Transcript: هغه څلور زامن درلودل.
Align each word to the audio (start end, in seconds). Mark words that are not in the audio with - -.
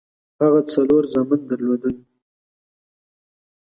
هغه 0.41 0.61
څلور 0.73 1.03
زامن 1.13 1.39
درلودل. 1.49 1.95